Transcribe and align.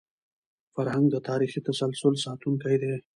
فرهنګ 0.73 1.05
د 1.11 1.15
تاریخي 1.29 1.59
تسلسل 1.67 2.13
ساتونکی 2.25 2.75
دی. 2.81 2.93